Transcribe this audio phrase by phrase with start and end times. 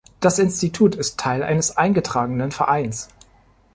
[0.19, 3.09] Das Institut ist Teil eines eingetragenen Vereins.